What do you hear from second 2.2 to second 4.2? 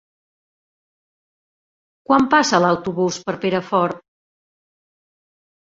passa l'autobús per Perafort?